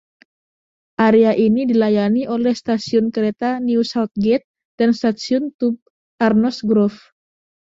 Area 1.07 1.33
ini 1.45 1.61
dilayani 1.71 2.23
oleh 2.35 2.53
stasiun 2.61 3.05
kereta 3.17 3.49
New 3.67 3.81
Southgate 3.91 4.45
dan 4.81 4.89
stasiun 4.99 5.43
tube 5.61 5.79
Arnos 6.27 6.57
Grove. 6.69 6.99